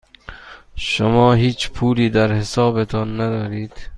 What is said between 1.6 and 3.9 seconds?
پولی در حسابتان ندارید.